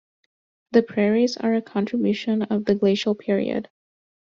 [0.71, 3.69] The prairies are a contribution of the glacial period.